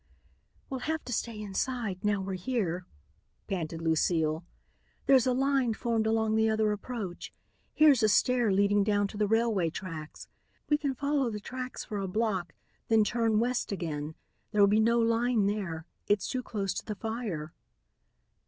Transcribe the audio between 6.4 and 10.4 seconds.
other approach. Here's a stair leading down to the railway tracks.